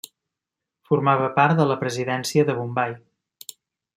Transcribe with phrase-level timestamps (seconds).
[0.89, 2.97] Formava part de la presidència de Bombai.